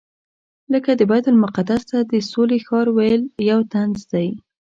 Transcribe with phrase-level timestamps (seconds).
[0.73, 4.27] لکه د بیت المقدس ته د سولې ښار ویل یو طنز دی.